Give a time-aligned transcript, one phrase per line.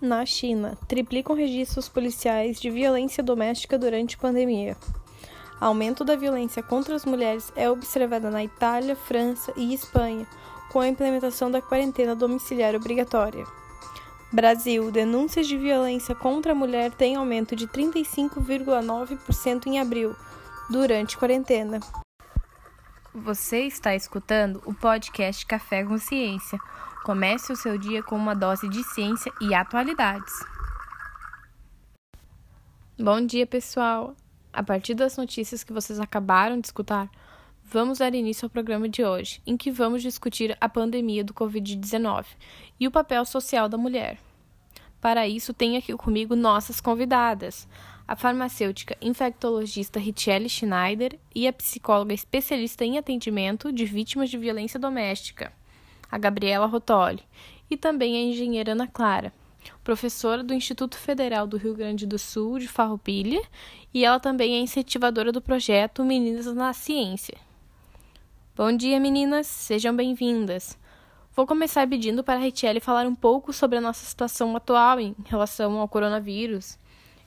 [0.00, 4.76] Na China, triplicam registros policiais de violência doméstica durante pandemia.
[5.58, 10.26] Aumento da violência contra as mulheres é observada na Itália, França e Espanha,
[10.70, 13.46] com a implementação da quarentena domiciliar obrigatória.
[14.30, 20.14] Brasil, denúncias de violência contra a mulher têm aumento de 35,9% em abril,
[20.68, 21.80] durante quarentena.
[23.14, 26.58] Você está escutando o podcast Café com Ciência.
[27.06, 30.34] Comece o seu dia com uma dose de ciência e atualidades.
[32.98, 34.16] Bom dia, pessoal!
[34.52, 37.08] A partir das notícias que vocês acabaram de escutar,
[37.62, 42.26] vamos dar início ao programa de hoje, em que vamos discutir a pandemia do Covid-19
[42.80, 44.18] e o papel social da mulher.
[45.00, 47.68] Para isso, tenho aqui comigo nossas convidadas,
[48.08, 54.80] a farmacêutica infectologista Richelle Schneider e a psicóloga especialista em atendimento de vítimas de violência
[54.80, 55.52] doméstica,
[56.10, 57.22] a Gabriela Rotoli,
[57.70, 59.32] e também a engenheira Ana Clara,
[59.82, 63.42] professora do Instituto Federal do Rio Grande do Sul de Farroupilha,
[63.92, 67.36] e ela também é incentivadora do projeto Meninas na Ciência.
[68.54, 70.78] Bom dia, meninas, sejam bem-vindas.
[71.34, 75.14] Vou começar pedindo para a Richelle falar um pouco sobre a nossa situação atual em
[75.26, 76.78] relação ao coronavírus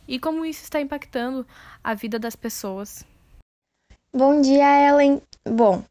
[0.07, 1.45] e como isso está impactando
[1.83, 3.05] a vida das pessoas.
[4.11, 5.21] Bom dia, Ellen.
[5.47, 5.83] Bom,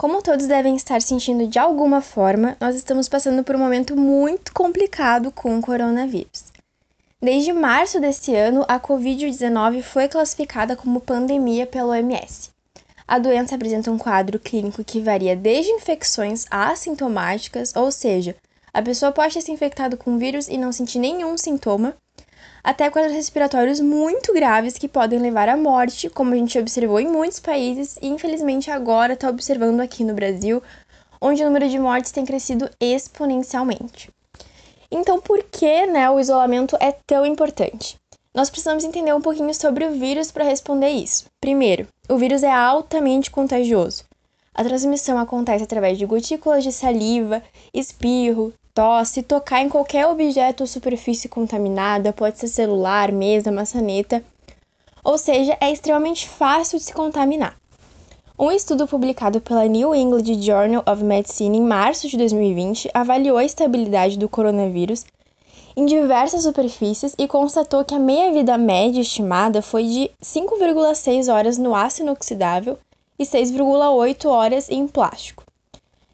[0.00, 4.50] como todos devem estar sentindo de alguma forma, nós estamos passando por um momento muito
[4.50, 6.44] complicado com o coronavírus.
[7.20, 12.48] Desde março desse ano, a Covid-19 foi classificada como pandemia pela OMS.
[13.06, 18.34] A doença apresenta um quadro clínico que varia desde infecções assintomáticas, ou seja,
[18.72, 21.94] a pessoa pode ter se infectado com o vírus e não sentir nenhum sintoma,
[22.62, 27.08] até quadros respiratórios muito graves que podem levar à morte, como a gente observou em
[27.08, 30.62] muitos países e infelizmente agora está observando aqui no Brasil,
[31.20, 34.10] onde o número de mortes tem crescido exponencialmente.
[34.90, 37.96] Então, por que né, o isolamento é tão importante?
[38.34, 41.26] Nós precisamos entender um pouquinho sobre o vírus para responder isso.
[41.40, 44.04] Primeiro, o vírus é altamente contagioso.
[44.54, 47.42] A transmissão acontece através de gotículas de saliva,
[47.72, 54.24] espirro, tosse, tocar em qualquer objeto ou superfície contaminada, pode ser celular, mesa, maçaneta,
[55.02, 57.56] ou seja, é extremamente fácil de se contaminar.
[58.38, 63.44] Um estudo publicado pela New England Journal of Medicine em março de 2020 avaliou a
[63.44, 65.04] estabilidade do coronavírus
[65.76, 71.74] em diversas superfícies e constatou que a meia-vida média estimada foi de 5,6 horas no
[71.74, 72.78] aço inoxidável
[73.18, 75.49] e 6,8 horas em plástico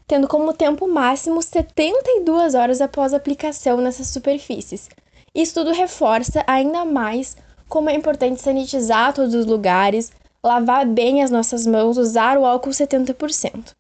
[0.07, 4.89] tendo como tempo máximo 72 horas após a aplicação nessas superfícies.
[5.35, 7.37] Isso tudo reforça ainda mais
[7.69, 10.13] como é importante sanitizar todos os lugares,
[10.43, 13.75] lavar bem as nossas mãos, usar o álcool 70%.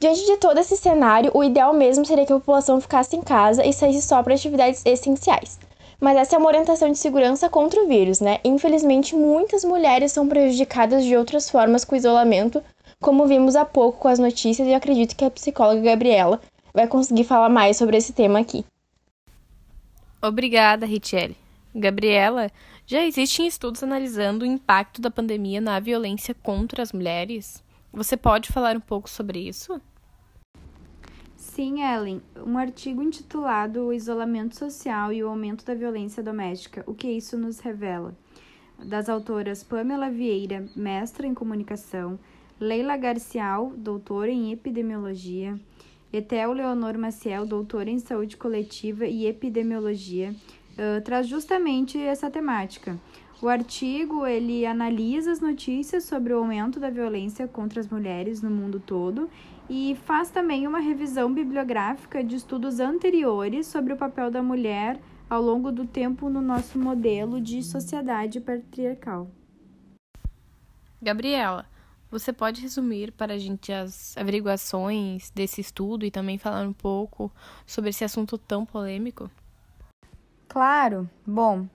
[0.00, 3.64] Diante de todo esse cenário, o ideal mesmo seria que a população ficasse em casa
[3.64, 5.58] e saísse só para atividades essenciais.
[6.00, 8.38] Mas essa é uma orientação de segurança contra o vírus, né?
[8.42, 12.62] Infelizmente, muitas mulheres são prejudicadas de outras formas com o isolamento,
[13.00, 16.40] como vimos há pouco com as notícias, e acredito que a psicóloga Gabriela
[16.72, 18.64] vai conseguir falar mais sobre esse tema aqui.
[20.22, 21.36] Obrigada, Richelle.
[21.74, 22.50] Gabriela,
[22.86, 27.62] já existem estudos analisando o impacto da pandemia na violência contra as mulheres?
[27.92, 29.80] Você pode falar um pouco sobre isso?
[31.36, 32.20] Sim, Ellen.
[32.36, 37.38] Um artigo intitulado O Isolamento Social e o Aumento da Violência Doméstica: O que isso
[37.38, 38.14] nos revela?
[38.84, 42.18] Das autoras Pamela Vieira, mestra em comunicação,
[42.60, 45.58] Leila Garcial, doutora em epidemiologia,
[46.12, 50.34] Etel Leonor Maciel, doutora em saúde coletiva e epidemiologia,
[50.72, 52.98] uh, traz justamente essa temática.
[53.40, 58.50] O artigo ele analisa as notícias sobre o aumento da violência contra as mulheres no
[58.50, 59.30] mundo todo
[59.66, 65.00] e faz também uma revisão bibliográfica de estudos anteriores sobre o papel da mulher
[65.30, 69.30] ao longo do tempo no nosso modelo de sociedade patriarcal.
[71.00, 71.64] Gabriela,
[72.10, 77.30] você pode resumir para a gente as averiguações desse estudo e também falar um pouco
[77.66, 79.30] sobre esse assunto tão polêmico?
[80.48, 81.08] Claro.
[81.24, 81.66] Bom,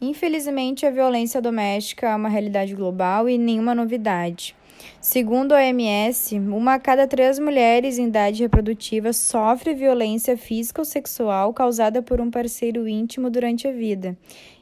[0.00, 4.54] infelizmente a violência doméstica é uma realidade global e nenhuma novidade.
[5.00, 10.84] Segundo a OMS, uma a cada três mulheres em idade reprodutiva sofre violência física ou
[10.84, 14.16] sexual causada por um parceiro íntimo durante a vida.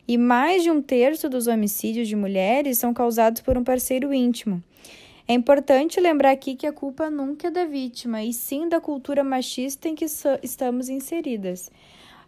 [0.09, 4.63] E mais de um terço dos homicídios de mulheres são causados por um parceiro íntimo.
[5.29, 9.25] É importante lembrar aqui que a culpa nunca é da vítima, e sim da cultura
[9.25, 10.07] machista em que
[10.41, 11.69] estamos inseridas.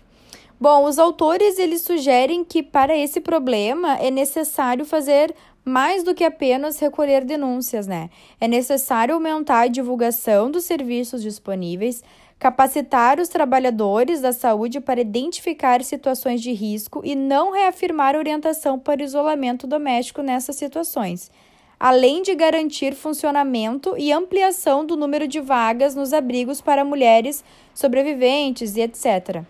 [0.60, 6.24] Bom, os autores eles sugerem que para esse problema é necessário fazer mais do que
[6.24, 8.10] apenas recolher denúncias, né?
[8.40, 12.04] É necessário aumentar a divulgação dos serviços disponíveis,
[12.42, 19.04] capacitar os trabalhadores da saúde para identificar situações de risco e não reafirmar orientação para
[19.04, 21.30] isolamento doméstico nessas situações,
[21.80, 27.44] além de garantir funcionamento e ampliação do número de vagas nos abrigos para mulheres
[27.76, 29.44] sobreviventes e etc.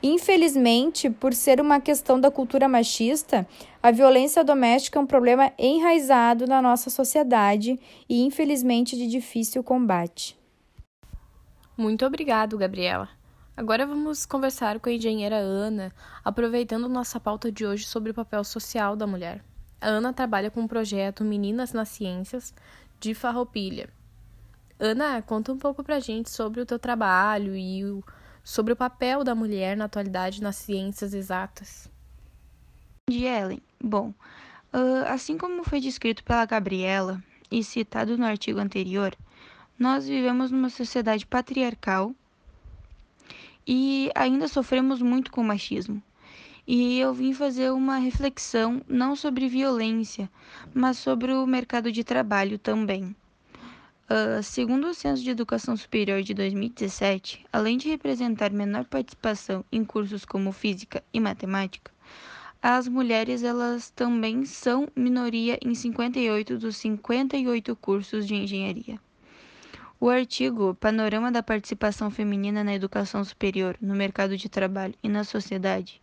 [0.00, 3.44] Infelizmente, por ser uma questão da cultura machista,
[3.82, 7.76] a violência doméstica é um problema enraizado na nossa sociedade
[8.08, 10.36] e, infelizmente, de difícil combate.
[11.76, 13.08] Muito obrigado, Gabriela.
[13.54, 15.92] Agora vamos conversar com a engenheira Ana,
[16.24, 19.44] aproveitando nossa pauta de hoje sobre o papel social da mulher.
[19.80, 22.54] A Ana trabalha com o projeto Meninas nas Ciências
[22.98, 23.90] de Farroupilha.
[24.78, 28.02] Ana, conta um pouco pra gente sobre o teu trabalho e o,
[28.42, 31.90] sobre o papel da mulher na atualidade nas ciências exatas.
[33.08, 33.62] Dia, Ellen.
[33.82, 34.14] Bom,
[34.72, 39.16] uh, assim como foi descrito pela Gabriela e citado no artigo anterior,
[39.78, 42.14] nós vivemos numa sociedade patriarcal
[43.66, 46.02] e ainda sofremos muito com o machismo.
[46.66, 50.28] E eu vim fazer uma reflexão não sobre violência,
[50.74, 53.14] mas sobre o mercado de trabalho também.
[54.08, 59.84] Uh, segundo o Censo de Educação Superior de 2017, além de representar menor participação em
[59.84, 61.90] cursos como física e matemática,
[62.62, 69.00] as mulheres elas também são minoria em 58 dos 58 cursos de engenharia.
[69.98, 75.24] O artigo Panorama da Participação Feminina na Educação Superior, no Mercado de Trabalho e na
[75.24, 76.02] Sociedade,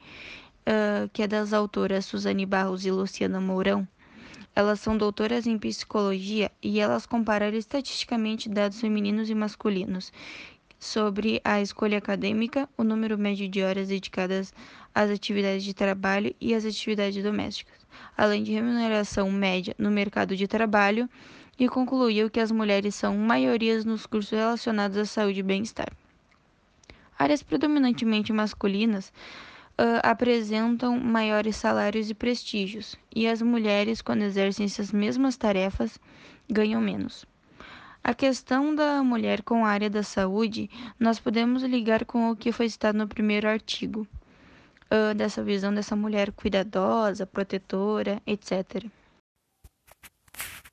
[0.68, 3.88] uh, que é das autoras Suzane Barros e Luciana Mourão,
[4.56, 10.12] elas são doutoras em psicologia e elas compararam estatisticamente dados femininos e masculinos
[10.80, 14.52] sobre a escolha acadêmica, o número médio de horas dedicadas
[14.94, 17.78] às atividades de trabalho e às atividades domésticas,
[18.18, 21.08] além de remuneração média no mercado de trabalho
[21.60, 25.92] e concluiu que as mulheres são maiorias nos cursos relacionados à saúde e bem-estar.
[27.18, 29.14] Áreas predominantemente masculinas
[29.80, 36.00] uh, apresentam maiores salários e prestígios, e as mulheres, quando exercem essas mesmas tarefas,
[36.50, 37.26] ganham menos.
[38.04, 40.70] A questão da mulher com a área da saúde,
[41.00, 44.08] nós podemos ligar com o que foi citado no primeiro artigo,
[44.92, 48.86] uh, dessa visão dessa mulher cuidadosa, protetora, etc.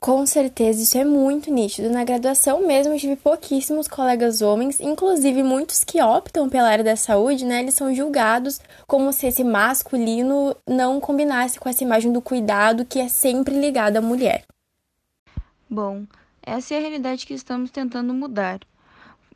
[0.00, 1.90] Com certeza, isso é muito nítido.
[1.90, 6.96] Na graduação mesmo, eu tive pouquíssimos colegas homens, inclusive muitos que optam pela área da
[6.96, 7.60] saúde, né?
[7.60, 12.98] Eles são julgados como se esse masculino não combinasse com essa imagem do cuidado que
[12.98, 14.46] é sempre ligada à mulher.
[15.68, 16.06] Bom,
[16.42, 18.60] essa é a realidade que estamos tentando mudar.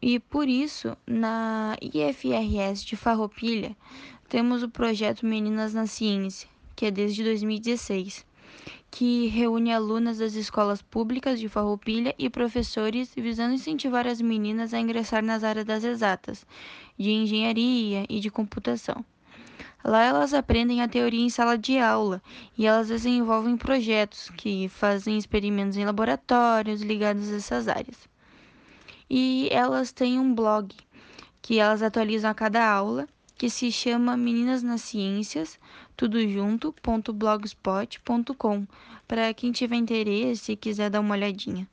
[0.01, 3.77] E por isso, na IFRS de Farroupilha,
[4.31, 8.25] temos o projeto Meninas na Ciência, que é desde 2016
[8.91, 14.79] que reúne alunas das escolas públicas de Farroupilha e professores visando incentivar as meninas a
[14.79, 16.47] ingressar nas áreas das exatas,
[16.97, 19.05] de engenharia e de computação.
[19.85, 22.23] Lá elas aprendem a teoria em sala de aula
[22.57, 28.09] e elas desenvolvem projetos que fazem experimentos em laboratórios ligados a essas áreas.
[29.11, 30.75] E elas têm um blog
[31.43, 35.59] que elas atualizam a cada aula, que se chama Meninas nas Ciências,
[35.97, 38.67] tudo junto.blogspot.com,
[39.07, 41.69] para quem tiver interesse e quiser dar uma olhadinha.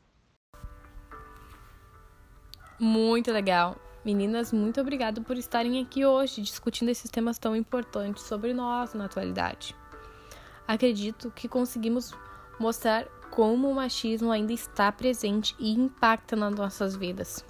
[2.79, 3.75] Muito legal.
[4.03, 9.05] Meninas, muito obrigado por estarem aqui hoje discutindo esses temas tão importantes sobre nós na
[9.05, 9.75] atualidade.
[10.67, 12.11] Acredito que conseguimos
[12.59, 17.45] mostrar como o machismo ainda está presente e impacta nas nossas vidas,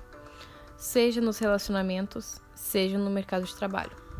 [0.75, 4.10] seja nos relacionamentos, seja no mercado de trabalho.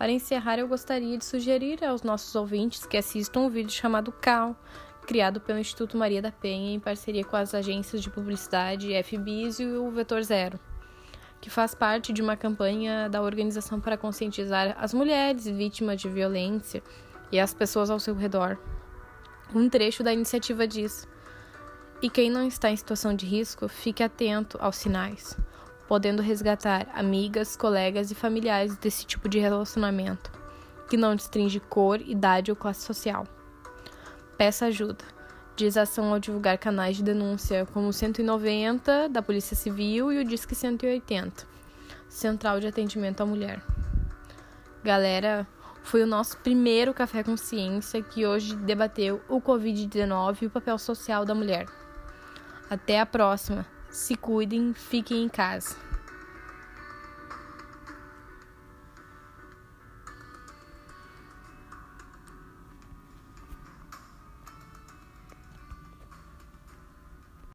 [0.00, 4.56] Para encerrar, eu gostaria de sugerir aos nossos ouvintes que assistam um vídeo chamado CAL,
[5.06, 9.66] criado pelo Instituto Maria da Penha em parceria com as agências de publicidade FBIS e
[9.66, 10.58] o Vetor Zero,
[11.38, 16.82] que faz parte de uma campanha da organização para conscientizar as mulheres vítimas de violência
[17.30, 18.56] e as pessoas ao seu redor.
[19.54, 21.06] Um trecho da iniciativa diz:
[22.00, 25.36] E quem não está em situação de risco, fique atento aos sinais,
[25.90, 30.30] podendo resgatar amigas, colegas e familiares desse tipo de relacionamento,
[30.88, 33.26] que não distingue cor, idade ou classe social.
[34.38, 35.04] Peça ajuda.
[35.56, 40.24] Diz ação ao divulgar canais de denúncia como o 190 da Polícia Civil e o
[40.24, 41.44] Disque 180,
[42.08, 43.60] Central de Atendimento à Mulher.
[44.84, 45.44] Galera,
[45.82, 50.78] foi o nosso primeiro Café com Ciência que hoje debateu o Covid-19 e o papel
[50.78, 51.66] social da mulher.
[52.70, 53.66] Até a próxima.
[53.90, 55.89] Se cuidem, fiquem em casa.